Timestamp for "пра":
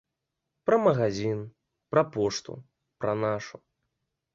0.69-0.79, 1.95-2.03, 3.03-3.13